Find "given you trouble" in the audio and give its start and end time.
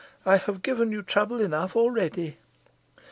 0.63-1.39